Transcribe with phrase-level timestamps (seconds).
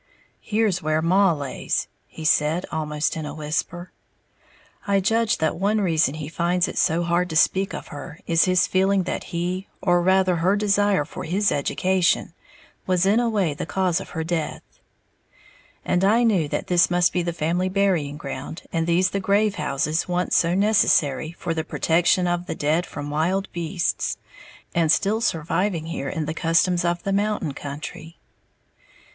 [0.39, 3.91] "Here's where Maw lays," he said, almost in a whisper
[4.87, 8.45] (I judge that one reason he finds it so hard to speak of her is
[8.45, 12.33] his feeling that he, or rather, her desire for his education,
[12.87, 14.63] was in a way the cause of her death),
[15.85, 19.53] and I knew that this must be the family burying ground, and these the grave
[19.57, 24.17] houses once so necessary for the protection of the dead from wild beasts,
[24.73, 28.17] and still surviving here in the customs of the mountain country.